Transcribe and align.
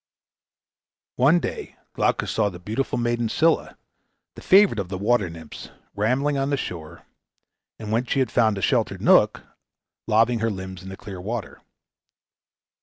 One 1.17 1.39
day 1.39 1.75
Glaucus 1.93 2.31
saw 2.31 2.49
the 2.49 2.57
beautiful 2.57 2.97
maiden 2.97 3.29
Scylla, 3.29 3.77
the 4.33 4.41
favorite 4.41 4.79
of 4.79 4.89
the 4.89 4.97
water 4.97 5.29
nymphs, 5.29 5.69
rambling 5.95 6.39
on 6.39 6.49
the 6.49 6.57
shore, 6.57 7.05
and 7.77 7.91
when 7.91 8.05
she 8.05 8.17
had 8.17 8.31
found 8.31 8.57
a 8.57 8.63
sheltered 8.63 9.03
nook, 9.03 9.43
laving 10.07 10.39
her 10.39 10.49
limbs 10.49 10.81
in 10.81 10.89
the 10.89 10.97
clear 10.97 11.21
water. 11.21 11.61